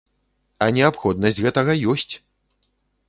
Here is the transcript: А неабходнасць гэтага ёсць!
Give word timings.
А 0.65 0.67
неабходнасць 0.77 1.43
гэтага 1.45 1.77
ёсць! 1.93 2.13